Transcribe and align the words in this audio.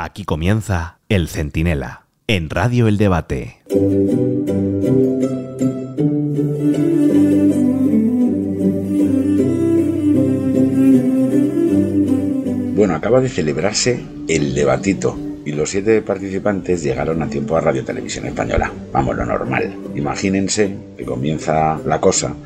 Aquí 0.00 0.24
comienza 0.24 1.00
El 1.08 1.26
Centinela, 1.26 2.04
en 2.28 2.50
Radio 2.50 2.86
El 2.86 2.98
Debate. 2.98 3.56
Bueno, 12.76 12.94
acaba 12.94 13.20
de 13.20 13.28
celebrarse 13.28 14.00
el 14.28 14.54
debatito 14.54 15.18
y 15.44 15.50
los 15.50 15.70
siete 15.70 16.00
participantes 16.00 16.84
llegaron 16.84 17.20
a 17.20 17.28
tiempo 17.28 17.56
a 17.56 17.60
Radio 17.60 17.84
Televisión 17.84 18.26
Española. 18.26 18.70
Vamos, 18.92 19.16
lo 19.16 19.26
normal. 19.26 19.76
Imagínense 19.96 20.76
que 20.96 21.04
comienza 21.04 21.76
la 21.84 22.00
cosa 22.00 22.36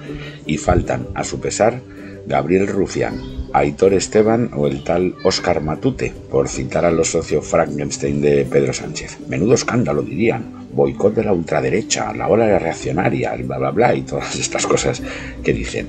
y 0.46 0.56
faltan, 0.56 1.08
a 1.14 1.22
su 1.22 1.38
pesar, 1.38 1.82
Gabriel 2.26 2.66
Rufián, 2.68 3.20
Aitor 3.52 3.94
Esteban 3.94 4.50
o 4.54 4.66
el 4.66 4.84
tal 4.84 5.14
Oscar 5.24 5.60
Matute, 5.60 6.12
por 6.30 6.48
citar 6.48 6.84
a 6.84 6.90
los 6.90 7.10
socios 7.10 7.46
Frankenstein 7.46 8.20
de 8.20 8.44
Pedro 8.44 8.72
Sánchez. 8.72 9.18
Menudo 9.28 9.54
escándalo, 9.54 10.02
dirían. 10.02 10.62
Boicot 10.72 11.14
de 11.14 11.24
la 11.24 11.34
ultraderecha, 11.34 12.14
la 12.14 12.28
ola 12.28 12.58
reaccionaria, 12.58 13.34
bla 13.36 13.58
bla 13.58 13.70
bla 13.70 13.94
y 13.94 14.02
todas 14.02 14.36
estas 14.36 14.66
cosas 14.66 15.02
que 15.44 15.52
dicen. 15.52 15.88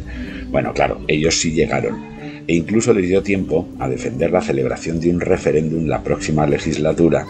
Bueno, 0.49 0.73
claro, 0.73 0.99
ellos 1.07 1.39
sí 1.39 1.53
llegaron 1.53 2.13
e 2.47 2.55
incluso 2.55 2.93
les 2.93 3.07
dio 3.07 3.23
tiempo 3.23 3.67
a 3.79 3.87
defender 3.87 4.31
la 4.31 4.41
celebración 4.41 4.99
de 4.99 5.09
un 5.09 5.21
referéndum 5.21 5.85
la 5.85 6.03
próxima 6.03 6.45
legislatura 6.45 7.25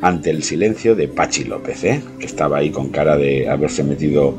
ante 0.00 0.30
el 0.30 0.42
silencio 0.42 0.94
de 0.94 1.08
Pachi 1.08 1.44
López, 1.44 1.84
¿eh? 1.84 2.00
que 2.18 2.26
estaba 2.26 2.58
ahí 2.58 2.70
con 2.70 2.90
cara 2.90 3.16
de 3.16 3.48
haberse 3.48 3.82
metido 3.82 4.36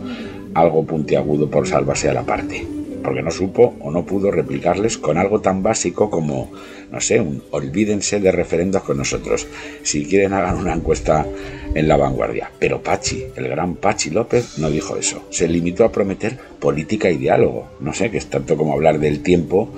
algo 0.53 0.85
puntiagudo 0.85 1.49
por 1.49 1.67
salvarse 1.67 2.09
a 2.09 2.13
la 2.13 2.23
parte, 2.23 2.65
porque 3.03 3.21
no 3.21 3.31
supo 3.31 3.75
o 3.79 3.91
no 3.91 4.05
pudo 4.05 4.31
replicarles 4.31 4.97
con 4.97 5.17
algo 5.17 5.41
tan 5.41 5.63
básico 5.63 6.09
como, 6.09 6.51
no 6.91 7.01
sé, 7.01 7.19
un 7.19 7.43
olvídense 7.51 8.19
de 8.19 8.31
referendos 8.31 8.83
con 8.83 8.97
nosotros. 8.97 9.47
Si 9.83 10.05
quieren 10.05 10.33
hagan 10.33 10.57
una 10.57 10.73
encuesta 10.73 11.25
en 11.73 11.87
la 11.87 11.97
vanguardia. 11.97 12.51
Pero 12.59 12.81
Pachi, 12.81 13.25
el 13.35 13.47
gran 13.47 13.75
Pachi 13.75 14.09
López, 14.09 14.57
no 14.57 14.69
dijo 14.69 14.97
eso. 14.97 15.23
Se 15.29 15.47
limitó 15.47 15.85
a 15.85 15.91
prometer 15.91 16.37
política 16.59 17.09
y 17.09 17.17
diálogo. 17.17 17.69
No 17.79 17.93
sé, 17.93 18.11
que 18.11 18.17
es 18.17 18.27
tanto 18.27 18.57
como 18.57 18.73
hablar 18.73 18.99
del 18.99 19.21
tiempo 19.21 19.69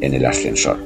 en 0.00 0.14
el 0.14 0.24
ascensor. 0.26 0.78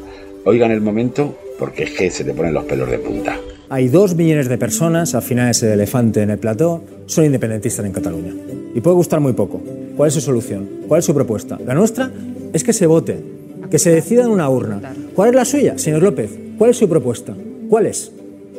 Oigan 0.44 0.70
el 0.70 0.80
momento 0.80 1.38
porque 1.58 1.84
es 1.84 2.14
se 2.14 2.24
te 2.24 2.34
ponen 2.34 2.54
los 2.54 2.64
pelos 2.64 2.90
de 2.90 2.98
punta. 2.98 3.38
Hay 3.70 3.88
dos 3.88 4.14
millones 4.14 4.48
de 4.48 4.56
personas, 4.56 5.14
al 5.14 5.22
final 5.22 5.50
ese 5.50 5.72
elefante 5.72 6.22
en 6.22 6.30
el 6.30 6.38
plató, 6.38 6.82
son 7.06 7.26
independentistas 7.26 7.84
en 7.84 7.92
Cataluña. 7.92 8.32
Y 8.74 8.80
puede 8.80 8.96
gustar 8.96 9.20
muy 9.20 9.34
poco. 9.34 9.60
¿Cuál 9.98 10.08
es 10.08 10.14
su 10.14 10.20
solución? 10.20 10.66
¿Cuál 10.88 11.00
es 11.00 11.04
su 11.04 11.12
propuesta? 11.12 11.58
La 11.66 11.74
nuestra 11.74 12.10
es 12.52 12.62
que 12.64 12.72
se 12.72 12.86
vote, 12.86 13.18
que 13.70 13.78
se 13.80 13.90
decida 13.90 14.22
en 14.22 14.30
una 14.30 14.48
urna. 14.48 14.94
¿Cuál 15.14 15.30
es 15.30 15.34
la 15.34 15.44
suya, 15.44 15.76
señor 15.76 16.02
López? 16.02 16.30
¿Cuál 16.56 16.70
es 16.70 16.76
su 16.76 16.88
propuesta? 16.88 17.34
¿Cuál 17.68 17.86
es? 17.86 18.12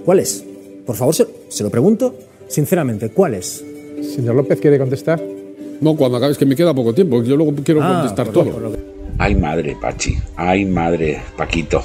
¿Cuál 0.06 0.20
es? 0.20 0.44
Por 0.86 0.96
favor, 0.98 1.16
se, 1.16 1.26
se 1.48 1.64
lo 1.64 1.70
pregunto 1.70 2.14
sinceramente, 2.50 3.10
¿cuál 3.10 3.36
es? 3.36 3.64
Señor 4.02 4.36
López, 4.36 4.60
¿quiere 4.60 4.78
contestar? 4.78 5.22
No, 5.82 5.96
cuando 5.96 6.18
acabes 6.18 6.38
que 6.38 6.46
me 6.46 6.56
queda 6.58 6.74
poco 6.74 6.94
tiempo, 6.94 7.24
yo 7.24 7.38
luego 7.38 7.54
quiero 7.64 7.82
Ah, 7.82 8.00
contestar 8.02 8.26
por 8.26 8.34
todo. 8.34 8.44
lo- 8.46 8.52
por 8.52 8.62
lo 8.64 8.72
que- 8.74 8.80
Ay 9.18 9.36
madre, 9.36 9.78
Pachi, 9.82 10.18
ay 10.36 10.66
madre, 10.66 11.22
Paquito, 11.38 11.82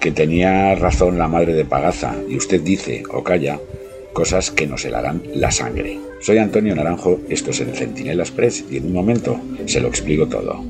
que 0.00 0.12
tenía 0.12 0.74
razón 0.76 1.18
la 1.18 1.26
madre 1.28 1.54
de 1.54 1.64
Pagaza, 1.64 2.14
y 2.28 2.36
usted 2.36 2.60
dice, 2.62 3.02
o 3.12 3.22
calla, 3.22 3.58
cosas 4.12 4.50
que 4.52 4.66
nos 4.66 4.84
helarán 4.84 5.22
la 5.34 5.50
sangre. 5.50 5.98
Soy 6.22 6.38
Antonio 6.38 6.72
Naranjo, 6.76 7.20
esto 7.28 7.50
es 7.50 7.58
el 7.62 7.74
Centinela 7.74 8.22
Express, 8.22 8.64
y 8.70 8.76
en 8.76 8.86
un 8.86 8.92
momento 8.92 9.40
se 9.66 9.80
lo 9.80 9.88
explico 9.88 10.28
todo. 10.28 10.64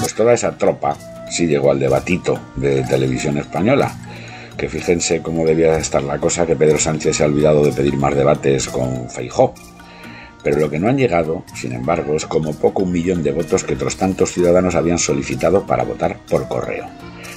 Pues 0.00 0.12
toda 0.12 0.32
esa 0.32 0.58
tropa 0.58 0.96
sí 1.30 1.46
llegó 1.46 1.70
al 1.70 1.78
debatito 1.78 2.36
de 2.56 2.82
televisión 2.82 3.38
española, 3.38 3.96
que 4.56 4.68
fíjense 4.68 5.22
cómo 5.22 5.46
debía 5.46 5.78
estar 5.78 6.02
la 6.02 6.18
cosa 6.18 6.44
que 6.44 6.56
Pedro 6.56 6.80
Sánchez 6.80 7.18
se 7.18 7.22
ha 7.22 7.26
olvidado 7.26 7.64
de 7.64 7.72
pedir 7.72 7.96
más 7.96 8.16
debates 8.16 8.66
con 8.66 9.08
Feijó. 9.08 9.54
Pero 10.42 10.58
lo 10.58 10.68
que 10.68 10.80
no 10.80 10.88
han 10.88 10.98
llegado, 10.98 11.44
sin 11.54 11.74
embargo, 11.74 12.16
es 12.16 12.26
como 12.26 12.54
poco 12.54 12.82
un 12.82 12.90
millón 12.90 13.22
de 13.22 13.30
votos 13.30 13.62
que 13.62 13.74
otros 13.74 13.96
tantos 13.96 14.32
ciudadanos 14.32 14.74
habían 14.74 14.98
solicitado 14.98 15.64
para 15.64 15.84
votar 15.84 16.18
por 16.28 16.48
correo. 16.48 16.88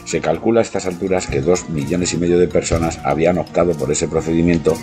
Se 0.05 0.21
calcula 0.21 0.59
a 0.59 0.63
estas 0.63 0.85
alturas 0.85 1.27
que 1.27 1.41
dos 1.41 1.69
millones 1.69 2.13
y 2.13 2.17
medio 2.17 2.37
de 2.37 2.47
personas 2.47 2.99
habían 3.03 3.37
optado 3.37 3.73
por 3.73 3.91
ese 3.91 4.07
procedimiento, 4.07 4.75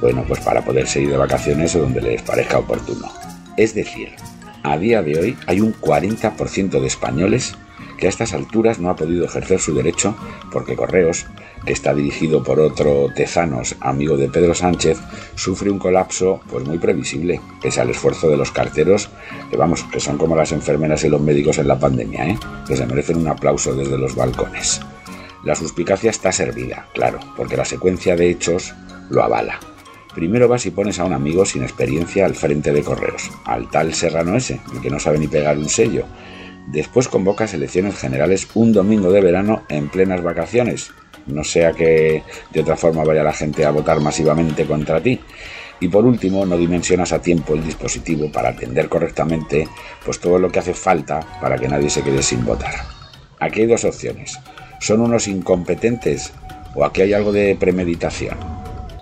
bueno, 0.00 0.24
pues 0.26 0.40
para 0.40 0.64
poderse 0.64 1.00
ir 1.00 1.10
de 1.10 1.16
vacaciones 1.16 1.74
o 1.76 1.80
donde 1.80 2.00
les 2.00 2.22
parezca 2.22 2.58
oportuno. 2.58 3.10
Es 3.56 3.74
decir, 3.74 4.10
a 4.62 4.76
día 4.78 5.02
de 5.02 5.18
hoy 5.18 5.36
hay 5.46 5.60
un 5.60 5.74
40% 5.74 6.80
de 6.80 6.86
españoles 6.86 7.54
que 7.98 8.06
a 8.06 8.08
estas 8.08 8.32
alturas 8.32 8.80
no 8.80 8.90
ha 8.90 8.96
podido 8.96 9.24
ejercer 9.24 9.60
su 9.60 9.74
derecho 9.74 10.16
porque 10.50 10.74
Correos, 10.74 11.26
que 11.64 11.72
está 11.72 11.94
dirigido 11.94 12.42
por 12.42 12.60
otro 12.60 13.08
Tezanos, 13.14 13.76
amigo 13.80 14.16
de 14.16 14.28
Pedro 14.28 14.54
Sánchez, 14.54 14.98
sufre 15.34 15.70
un 15.70 15.78
colapso 15.78 16.40
pues 16.50 16.66
muy 16.66 16.78
previsible, 16.78 17.40
pese 17.62 17.80
al 17.80 17.90
esfuerzo 17.90 18.28
de 18.28 18.36
los 18.36 18.50
carteros, 18.50 19.10
que 19.50 19.56
vamos, 19.56 19.84
que 19.84 20.00
son 20.00 20.18
como 20.18 20.36
las 20.36 20.52
enfermeras 20.52 21.04
y 21.04 21.08
los 21.08 21.20
médicos 21.20 21.58
en 21.58 21.68
la 21.68 21.78
pandemia, 21.78 22.28
¿eh? 22.28 22.38
que 22.66 22.76
se 22.76 22.86
merecen 22.86 23.18
un 23.18 23.28
aplauso 23.28 23.74
desde 23.74 23.98
los 23.98 24.14
balcones. 24.14 24.80
La 25.44 25.54
suspicacia 25.54 26.10
está 26.10 26.32
servida, 26.32 26.88
claro, 26.94 27.20
porque 27.36 27.56
la 27.56 27.64
secuencia 27.64 28.16
de 28.16 28.30
hechos 28.30 28.74
lo 29.10 29.22
avala. 29.22 29.60
Primero 30.14 30.48
vas 30.48 30.64
y 30.64 30.70
pones 30.70 30.98
a 31.00 31.04
un 31.04 31.12
amigo 31.12 31.44
sin 31.44 31.64
experiencia 31.64 32.24
al 32.24 32.34
frente 32.34 32.72
de 32.72 32.82
correos, 32.82 33.30
al 33.44 33.68
tal 33.68 33.94
Serrano 33.94 34.36
ese, 34.36 34.60
el 34.72 34.80
que 34.80 34.90
no 34.90 35.00
sabe 35.00 35.18
ni 35.18 35.26
pegar 35.26 35.58
un 35.58 35.68
sello. 35.68 36.06
Después 36.68 37.08
convocas 37.08 37.52
elecciones 37.52 37.96
generales 37.96 38.48
un 38.54 38.72
domingo 38.72 39.10
de 39.10 39.20
verano 39.20 39.64
en 39.68 39.88
plenas 39.88 40.22
vacaciones, 40.22 40.92
no 41.26 41.44
sea 41.44 41.72
que 41.72 42.22
de 42.50 42.60
otra 42.60 42.76
forma 42.76 43.04
vaya 43.04 43.22
la 43.22 43.32
gente 43.32 43.64
a 43.64 43.70
votar 43.70 44.00
masivamente 44.00 44.64
contra 44.64 45.00
ti. 45.00 45.20
Y 45.80 45.88
por 45.88 46.04
último, 46.04 46.46
no 46.46 46.56
dimensionas 46.56 47.12
a 47.12 47.20
tiempo 47.20 47.54
el 47.54 47.64
dispositivo 47.64 48.30
para 48.30 48.50
atender 48.50 48.88
correctamente 48.88 49.68
pues 50.04 50.20
todo 50.20 50.38
lo 50.38 50.50
que 50.50 50.60
hace 50.60 50.74
falta 50.74 51.20
para 51.40 51.58
que 51.58 51.68
nadie 51.68 51.90
se 51.90 52.02
quede 52.02 52.22
sin 52.22 52.44
votar. 52.44 52.74
Aquí 53.40 53.62
hay 53.62 53.66
dos 53.66 53.84
opciones. 53.84 54.38
¿Son 54.80 55.00
unos 55.00 55.28
incompetentes 55.28 56.32
o 56.74 56.84
aquí 56.84 57.02
hay 57.02 57.12
algo 57.12 57.32
de 57.32 57.56
premeditación? 57.58 58.36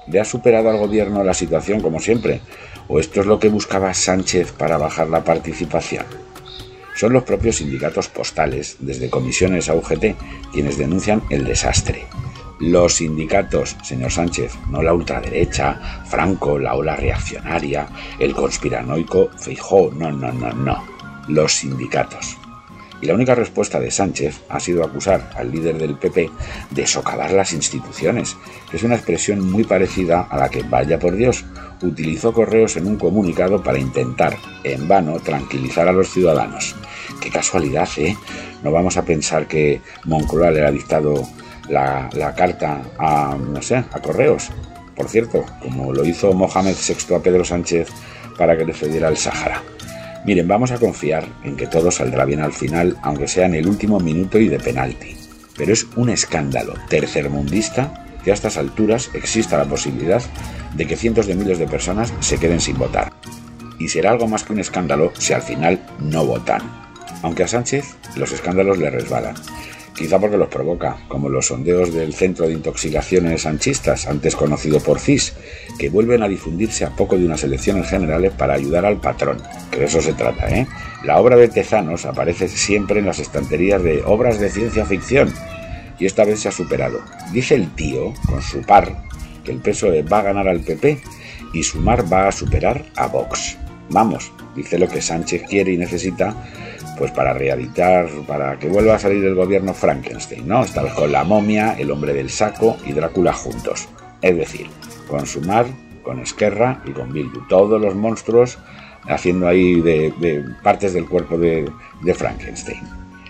¿Le 0.08 0.20
ha 0.20 0.24
superado 0.24 0.70
al 0.70 0.78
gobierno 0.78 1.22
la 1.22 1.34
situación 1.34 1.80
como 1.80 2.00
siempre? 2.00 2.40
¿O 2.88 2.98
esto 2.98 3.20
es 3.20 3.26
lo 3.26 3.38
que 3.38 3.48
buscaba 3.48 3.94
Sánchez 3.94 4.52
para 4.52 4.78
bajar 4.78 5.08
la 5.08 5.24
participación? 5.24 6.04
Son 6.94 7.12
los 7.12 7.24
propios 7.24 7.56
sindicatos 7.56 8.08
postales, 8.08 8.76
desde 8.80 9.10
comisiones 9.10 9.68
a 9.68 9.74
UGT, 9.74 10.16
quienes 10.52 10.78
denuncian 10.78 11.22
el 11.30 11.44
desastre. 11.44 12.06
Los 12.60 12.94
sindicatos, 12.94 13.76
señor 13.82 14.12
Sánchez, 14.12 14.52
no 14.70 14.82
la 14.82 14.94
ultraderecha, 14.94 16.04
Franco, 16.06 16.58
la 16.58 16.74
ola 16.74 16.94
reaccionaria, 16.94 17.88
el 18.18 18.34
conspiranoico, 18.34 19.30
Feijó, 19.36 19.90
no, 19.90 20.12
no, 20.12 20.32
no, 20.32 20.52
no. 20.52 20.84
Los 21.28 21.54
sindicatos. 21.54 22.36
Y 23.02 23.06
la 23.06 23.14
única 23.14 23.34
respuesta 23.34 23.80
de 23.80 23.90
Sánchez 23.90 24.40
ha 24.48 24.60
sido 24.60 24.84
acusar 24.84 25.30
al 25.36 25.50
líder 25.50 25.76
del 25.76 25.96
PP 25.96 26.30
de 26.70 26.86
socavar 26.86 27.32
las 27.32 27.52
instituciones, 27.52 28.36
es 28.72 28.84
una 28.84 28.94
expresión 28.94 29.50
muy 29.50 29.64
parecida 29.64 30.28
a 30.30 30.38
la 30.38 30.48
que, 30.48 30.62
vaya 30.62 31.00
por 31.00 31.16
Dios, 31.16 31.44
utilizó 31.82 32.32
Correos 32.32 32.76
en 32.76 32.86
un 32.86 32.96
comunicado 32.96 33.60
para 33.60 33.80
intentar, 33.80 34.36
en 34.62 34.86
vano, 34.86 35.18
tranquilizar 35.18 35.88
a 35.88 35.92
los 35.92 36.10
ciudadanos. 36.10 36.76
Qué 37.20 37.28
casualidad, 37.28 37.88
¿eh? 37.96 38.16
No 38.62 38.70
vamos 38.70 38.96
a 38.96 39.04
pensar 39.04 39.48
que 39.48 39.80
Moncloa 40.04 40.52
le 40.52 40.64
ha 40.64 40.70
dictado 40.70 41.28
la, 41.68 42.08
la 42.12 42.34
carta 42.36 42.82
a, 42.98 43.36
no 43.36 43.60
sé, 43.62 43.76
a 43.76 44.00
Correos. 44.00 44.50
Por 44.94 45.08
cierto, 45.08 45.44
como 45.60 45.92
lo 45.92 46.04
hizo 46.04 46.32
Mohamed 46.32 46.76
VI 46.76 47.14
a 47.16 47.18
Pedro 47.18 47.44
Sánchez 47.44 47.88
para 48.38 48.56
que 48.56 48.64
le 48.64 48.74
cediera 48.74 49.08
el 49.08 49.16
Sáhara. 49.16 49.60
Miren, 50.24 50.46
vamos 50.46 50.70
a 50.70 50.78
confiar 50.78 51.26
en 51.42 51.56
que 51.56 51.66
todo 51.66 51.90
saldrá 51.90 52.24
bien 52.24 52.40
al 52.40 52.52
final, 52.52 52.96
aunque 53.02 53.26
sea 53.26 53.46
en 53.46 53.54
el 53.54 53.66
último 53.66 53.98
minuto 53.98 54.38
y 54.38 54.48
de 54.48 54.60
penalti. 54.60 55.16
Pero 55.56 55.72
es 55.72 55.86
un 55.96 56.10
escándalo 56.10 56.74
tercermundista 56.88 58.06
que 58.24 58.30
a 58.30 58.34
estas 58.34 58.56
alturas 58.56 59.10
exista 59.14 59.58
la 59.58 59.64
posibilidad 59.64 60.22
de 60.76 60.86
que 60.86 60.96
cientos 60.96 61.26
de 61.26 61.34
miles 61.34 61.58
de 61.58 61.66
personas 61.66 62.12
se 62.20 62.38
queden 62.38 62.60
sin 62.60 62.78
votar. 62.78 63.12
Y 63.80 63.88
será 63.88 64.10
algo 64.10 64.28
más 64.28 64.44
que 64.44 64.52
un 64.52 64.60
escándalo 64.60 65.12
si 65.18 65.32
al 65.32 65.42
final 65.42 65.80
no 65.98 66.24
votan. 66.24 66.62
Aunque 67.22 67.42
a 67.42 67.48
Sánchez 67.48 67.96
los 68.14 68.30
escándalos 68.30 68.78
le 68.78 68.90
resbalan. 68.90 69.34
Quizá 70.02 70.18
porque 70.18 70.36
los 70.36 70.48
provoca, 70.48 70.96
como 71.06 71.28
los 71.28 71.46
sondeos 71.46 71.94
del 71.94 72.12
Centro 72.12 72.48
de 72.48 72.54
Intoxicaciones 72.54 73.42
Sanchistas, 73.42 74.08
antes 74.08 74.34
conocido 74.34 74.80
por 74.80 74.98
CIS, 74.98 75.32
que 75.78 75.90
vuelven 75.90 76.24
a 76.24 76.28
difundirse 76.28 76.84
a 76.84 76.90
poco 76.90 77.16
de 77.16 77.24
unas 77.24 77.44
elecciones 77.44 77.88
generales 77.88 78.32
para 78.32 78.54
ayudar 78.54 78.84
al 78.84 79.00
patrón, 79.00 79.40
que 79.70 79.78
de 79.78 79.84
eso 79.84 80.02
se 80.02 80.12
trata, 80.14 80.48
¿eh? 80.50 80.66
La 81.04 81.20
obra 81.20 81.36
de 81.36 81.46
Tezanos 81.46 82.04
aparece 82.04 82.48
siempre 82.48 82.98
en 82.98 83.06
las 83.06 83.20
estanterías 83.20 83.80
de 83.80 84.02
obras 84.04 84.40
de 84.40 84.50
ciencia 84.50 84.84
ficción, 84.84 85.32
y 86.00 86.06
esta 86.06 86.24
vez 86.24 86.40
se 86.40 86.48
ha 86.48 86.52
superado. 86.52 86.98
Dice 87.32 87.54
el 87.54 87.72
tío, 87.76 88.12
con 88.26 88.42
su 88.42 88.60
par, 88.62 89.04
que 89.44 89.52
el 89.52 89.58
PSOE 89.58 90.02
va 90.02 90.18
a 90.18 90.22
ganar 90.22 90.48
al 90.48 90.62
PP 90.62 91.00
y 91.52 91.62
Sumar 91.62 92.12
va 92.12 92.26
a 92.26 92.32
superar 92.32 92.86
a 92.96 93.06
Vox. 93.06 93.56
Vamos, 93.90 94.32
dice 94.56 94.80
lo 94.80 94.88
que 94.88 95.00
Sánchez 95.00 95.44
quiere 95.48 95.70
y 95.70 95.78
necesita 95.78 96.34
pues 97.02 97.10
para 97.10 97.32
reeditar, 97.32 98.08
para 98.28 98.60
que 98.60 98.68
vuelva 98.68 98.94
a 98.94 98.98
salir 99.00 99.24
el 99.24 99.34
gobierno 99.34 99.74
Frankenstein, 99.74 100.46
¿no? 100.46 100.62
Esta 100.62 100.84
con 100.94 101.10
la 101.10 101.24
momia, 101.24 101.72
el 101.72 101.90
hombre 101.90 102.14
del 102.14 102.30
saco 102.30 102.76
y 102.86 102.92
Drácula 102.92 103.32
juntos. 103.32 103.88
Es 104.20 104.36
decir, 104.36 104.68
con 105.08 105.26
Sumar, 105.26 105.66
con 106.04 106.20
Esquerra 106.20 106.80
y 106.86 106.92
con 106.92 107.12
Bildu. 107.12 107.48
Todos 107.48 107.80
los 107.80 107.96
monstruos 107.96 108.56
haciendo 109.08 109.48
ahí 109.48 109.80
de, 109.80 110.44
partes 110.62 110.92
del 110.92 111.06
cuerpo 111.06 111.36
de, 111.38 111.68
de 112.02 112.14
Frankenstein. 112.14 112.78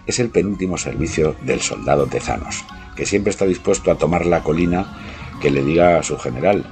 Es 0.07 0.19
el 0.19 0.29
penúltimo 0.29 0.77
servicio 0.77 1.35
del 1.41 1.63
soldado 1.63 2.07
Tezanos, 2.07 2.67
que 2.95 3.07
siempre 3.07 3.31
está 3.31 3.47
dispuesto 3.47 3.91
a 3.91 3.97
tomar 3.97 4.27
la 4.27 4.43
colina 4.43 4.99
que 5.41 5.51
le 5.51 5.65
diga 5.65 5.97
a 5.97 6.03
su 6.03 6.19
general, 6.19 6.67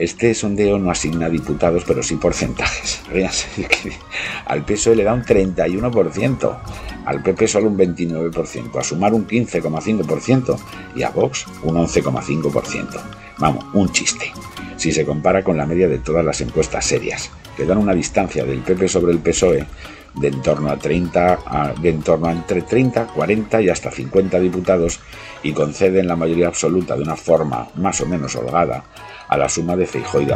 este 0.00 0.34
sondeo 0.34 0.78
no 0.78 0.90
asigna 0.90 1.28
diputados, 1.28 1.84
pero 1.86 2.02
sí 2.02 2.16
porcentajes. 2.16 3.02
al 4.46 4.64
PSOE 4.64 4.96
le 4.96 5.04
da 5.04 5.12
un 5.12 5.22
31%, 5.22 6.58
al 7.04 7.22
PP 7.22 7.46
solo 7.46 7.68
un 7.68 7.76
29%, 7.76 8.78
a 8.78 8.82
Sumar 8.82 9.12
un 9.12 9.26
15,5% 9.26 10.58
y 10.96 11.02
a 11.02 11.10
Vox 11.10 11.46
un 11.62 11.76
11,5%. 11.76 13.00
Vamos, 13.38 13.64
un 13.74 13.92
chiste. 13.92 14.32
Si 14.80 14.92
se 14.92 15.04
compara 15.04 15.44
con 15.44 15.58
la 15.58 15.66
media 15.66 15.88
de 15.88 15.98
todas 15.98 16.24
las 16.24 16.40
encuestas 16.40 16.86
serias, 16.86 17.30
que 17.54 17.66
dan 17.66 17.76
una 17.76 17.92
distancia 17.92 18.46
del 18.46 18.60
PP 18.60 18.88
sobre 18.88 19.12
el 19.12 19.18
PSOE 19.18 19.66
de 20.14 20.28
en 20.28 20.40
torno 20.40 20.70
a 20.70 20.78
30, 20.78 21.74
de 21.82 21.90
en 21.90 22.00
torno 22.00 22.28
a 22.28 22.32
entre 22.32 22.62
30, 22.62 23.08
40 23.08 23.60
y 23.60 23.68
hasta 23.68 23.90
50 23.90 24.40
diputados 24.40 25.00
y 25.42 25.52
conceden 25.52 26.08
la 26.08 26.16
mayoría 26.16 26.46
absoluta 26.46 26.96
de 26.96 27.02
una 27.02 27.14
forma 27.14 27.68
más 27.74 28.00
o 28.00 28.06
menos 28.06 28.34
holgada 28.36 28.84
a 29.28 29.36
la 29.36 29.50
suma 29.50 29.76
de 29.76 29.84
Feijó 29.84 30.22
y. 30.22 30.28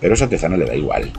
Pero 0.00 0.14
esa 0.14 0.28
Tezano 0.28 0.56
le 0.56 0.66
da 0.66 0.74
igual. 0.74 1.12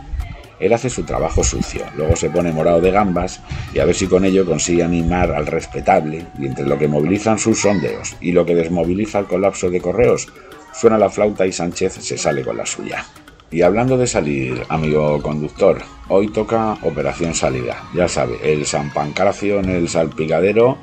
Él 0.59 0.73
hace 0.73 0.89
su 0.89 1.03
trabajo 1.03 1.45
sucio, 1.45 1.85
luego 1.95 2.17
se 2.17 2.29
pone 2.29 2.51
morado 2.51 2.81
de 2.81 2.91
gambas 2.91 3.39
y 3.73 3.79
a 3.79 3.85
ver 3.85 3.95
si 3.95 4.07
con 4.07 4.25
ello 4.25 4.45
consigue 4.45 4.83
animar 4.83 5.31
al 5.31 5.47
respetable 5.47 6.25
y 6.37 6.47
entre 6.47 6.65
lo 6.65 6.77
que 6.77 6.89
movilizan 6.89 7.39
sus 7.39 7.61
sondeos 7.61 8.17
y 8.19 8.33
lo 8.33 8.45
que 8.45 8.53
desmoviliza 8.53 9.19
el 9.19 9.27
colapso 9.27 9.69
de 9.69 9.79
correos, 9.79 10.27
suena 10.73 10.97
la 10.97 11.09
flauta 11.09 11.45
y 11.45 11.51
Sánchez 11.51 11.93
se 11.93 12.17
sale 12.17 12.43
con 12.43 12.57
la 12.57 12.65
suya. 12.65 13.05
Y 13.51 13.61
hablando 13.61 13.97
de 13.97 14.07
salir, 14.07 14.63
amigo 14.69 15.21
conductor, 15.21 15.77
hoy 16.09 16.29
toca 16.29 16.73
operación 16.81 17.35
salida. 17.35 17.83
Ya 17.93 18.07
sabe, 18.07 18.39
el 18.43 18.65
San 18.65 18.91
Pancracio 18.91 19.59
en 19.59 19.69
el 19.69 19.87
salpicadero, 19.87 20.77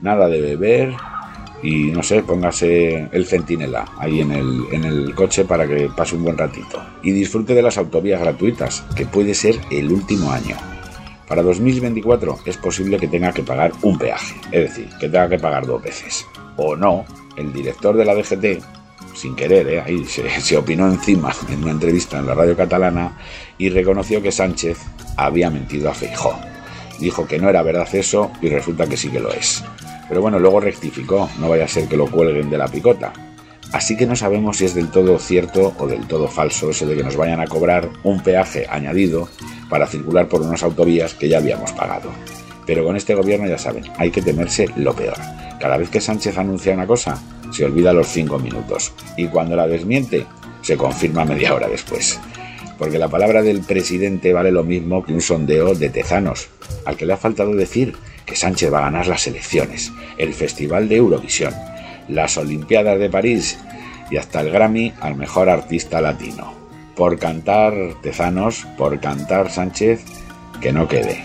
nada 0.00 0.28
de 0.28 0.40
beber, 0.40 0.94
y 1.62 1.90
no 1.90 2.02
sé, 2.02 2.22
póngase 2.22 3.08
el 3.12 3.26
centinela 3.26 3.84
ahí 3.98 4.20
en 4.20 4.32
el, 4.32 4.64
en 4.72 4.84
el 4.84 5.14
coche 5.14 5.44
para 5.44 5.66
que 5.66 5.90
pase 5.94 6.16
un 6.16 6.24
buen 6.24 6.38
ratito. 6.38 6.82
Y 7.02 7.12
disfrute 7.12 7.54
de 7.54 7.62
las 7.62 7.76
autovías 7.76 8.20
gratuitas, 8.20 8.82
que 8.96 9.04
puede 9.04 9.34
ser 9.34 9.60
el 9.70 9.92
último 9.92 10.32
año. 10.32 10.56
Para 11.28 11.42
2024 11.42 12.38
es 12.46 12.56
posible 12.56 12.98
que 12.98 13.08
tenga 13.08 13.32
que 13.32 13.42
pagar 13.42 13.72
un 13.82 13.98
peaje, 13.98 14.34
es 14.50 14.70
decir, 14.70 14.88
que 14.98 15.08
tenga 15.08 15.28
que 15.28 15.38
pagar 15.38 15.66
dos 15.66 15.82
veces. 15.82 16.26
O 16.56 16.74
no, 16.74 17.04
el 17.36 17.52
director 17.52 17.96
de 17.96 18.04
la 18.04 18.14
DGT, 18.14 18.79
sin 19.14 19.36
querer, 19.36 19.68
¿eh? 19.68 19.80
ahí 19.80 20.04
se, 20.40 20.56
opinó 20.56 20.88
encima 20.88 21.32
en 21.48 21.62
una 21.62 21.72
entrevista 21.72 22.18
en 22.18 22.26
la 22.26 22.34
radio 22.34 22.56
catalana 22.56 23.16
y 23.58 23.68
reconoció 23.68 24.22
que 24.22 24.32
Sánchez 24.32 24.78
había 25.16 25.50
mentido 25.50 25.90
a 25.90 25.94
Feijó. 25.94 26.38
Dijo 26.98 27.26
que 27.26 27.38
no 27.38 27.48
era 27.48 27.62
verdad 27.62 27.88
eso 27.94 28.30
y 28.42 28.48
resulta 28.48 28.86
que 28.86 28.96
sí 28.96 29.08
que 29.08 29.20
lo 29.20 29.32
es. 29.32 29.64
Pero 30.08 30.20
bueno, 30.20 30.38
luego 30.38 30.60
rectificó, 30.60 31.30
no 31.38 31.48
vaya 31.48 31.64
a 31.64 31.68
ser 31.68 31.88
que 31.88 31.96
lo 31.96 32.10
cuelguen 32.10 32.50
de 32.50 32.58
la 32.58 32.68
picota. 32.68 33.12
Así 33.72 33.96
que 33.96 34.06
no 34.06 34.16
sabemos 34.16 34.56
si 34.58 34.64
es 34.64 34.74
del 34.74 34.90
todo 34.90 35.18
cierto 35.18 35.72
o 35.78 35.86
del 35.86 36.06
todo 36.08 36.26
falso 36.26 36.70
eso 36.70 36.86
de 36.86 36.96
que 36.96 37.04
nos 37.04 37.16
vayan 37.16 37.40
a 37.40 37.46
cobrar 37.46 37.88
un 38.02 38.20
peaje 38.20 38.66
añadido 38.68 39.28
para 39.68 39.86
circular 39.86 40.28
por 40.28 40.42
unas 40.42 40.64
autovías 40.64 41.14
que 41.14 41.28
ya 41.28 41.38
habíamos 41.38 41.70
pagado. 41.72 42.10
Pero 42.66 42.84
con 42.84 42.96
este 42.96 43.14
gobierno 43.14 43.46
ya 43.46 43.58
saben, 43.58 43.84
hay 43.96 44.10
que 44.10 44.22
temerse 44.22 44.66
lo 44.76 44.94
peor. 44.94 45.16
Cada 45.60 45.76
vez 45.76 45.88
que 45.90 46.00
Sánchez 46.00 46.36
anuncia 46.38 46.74
una 46.74 46.86
cosa, 46.86 47.22
se 47.50 47.64
olvida 47.64 47.92
los 47.92 48.08
cinco 48.08 48.38
minutos. 48.38 48.92
Y 49.16 49.26
cuando 49.26 49.56
la 49.56 49.66
desmiente, 49.66 50.26
se 50.62 50.76
confirma 50.76 51.24
media 51.24 51.54
hora 51.54 51.68
después. 51.68 52.20
Porque 52.78 52.98
la 52.98 53.08
palabra 53.08 53.42
del 53.42 53.60
presidente 53.60 54.32
vale 54.32 54.50
lo 54.50 54.64
mismo 54.64 55.04
que 55.04 55.12
un 55.12 55.20
sondeo 55.20 55.74
de 55.74 55.90
tezanos, 55.90 56.48
al 56.84 56.96
que 56.96 57.06
le 57.06 57.12
ha 57.12 57.18
faltado 57.18 57.54
decir 57.54 57.94
que 58.24 58.36
Sánchez 58.36 58.72
va 58.72 58.78
a 58.78 58.82
ganar 58.82 59.06
las 59.06 59.26
elecciones, 59.26 59.92
el 60.16 60.32
Festival 60.32 60.88
de 60.88 60.96
Eurovisión, 60.96 61.54
las 62.08 62.36
Olimpiadas 62.38 62.98
de 62.98 63.10
París 63.10 63.58
y 64.10 64.16
hasta 64.16 64.40
el 64.40 64.50
Grammy 64.50 64.92
al 65.00 65.14
mejor 65.16 65.48
artista 65.48 66.00
latino. 66.00 66.54
Por 66.96 67.18
cantar 67.18 67.74
Tezanos, 68.02 68.66
por 68.76 68.98
cantar 69.00 69.50
Sánchez, 69.50 70.02
que 70.60 70.72
no 70.72 70.88
quede. 70.88 71.24